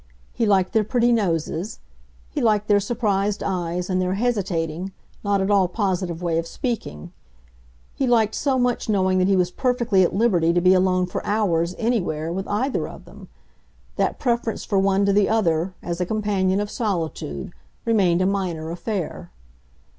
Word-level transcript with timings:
He 0.33 0.47
liked 0.47 0.73
their 0.73 0.83
pretty 0.83 1.11
noses; 1.11 1.77
he 2.31 2.41
liked 2.41 2.67
their 2.67 2.79
surprised 2.79 3.43
eyes 3.43 3.87
and 3.87 4.01
their 4.01 4.15
hesitating, 4.15 4.93
not 5.23 5.41
at 5.41 5.51
all 5.51 5.67
positive 5.67 6.23
way 6.23 6.39
of 6.39 6.47
speaking; 6.47 7.11
he 7.93 8.07
liked 8.07 8.33
so 8.33 8.57
much 8.57 8.89
knowing 8.89 9.19
that 9.19 9.27
he 9.27 9.35
was 9.35 9.51
perfectly 9.51 10.01
at 10.01 10.15
liberty 10.15 10.53
to 10.53 10.59
be 10.59 10.73
alone 10.73 11.05
for 11.05 11.23
hours, 11.23 11.75
anywhere, 11.77 12.33
with 12.33 12.47
either 12.47 12.87
of 12.87 13.05
them; 13.05 13.27
that 13.95 14.17
preference 14.17 14.65
for 14.65 14.79
one 14.79 15.05
to 15.05 15.13
the 15.13 15.29
other, 15.29 15.75
as 15.83 16.01
a 16.01 16.05
companion 16.07 16.59
of 16.59 16.71
solitude, 16.71 17.51
remained 17.85 18.23
a 18.23 18.25
minor 18.25 18.71
affair. 18.71 19.29